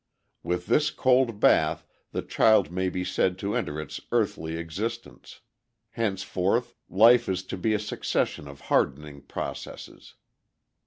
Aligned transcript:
With 0.41 0.65
this 0.65 0.89
cold 0.89 1.39
bath 1.39 1.85
the 2.11 2.23
child 2.23 2.71
may 2.71 2.89
be 2.89 3.03
said 3.05 3.37
to 3.37 3.53
enter 3.55 3.79
its 3.79 4.01
earthly 4.11 4.57
existence. 4.57 5.41
Henceforth 5.91 6.73
life 6.89 7.29
is 7.29 7.43
to 7.43 7.55
be 7.55 7.75
a 7.75 7.79
succession 7.79 8.47
of 8.47 8.61
hardening 8.61 9.21
processes. 9.21 10.15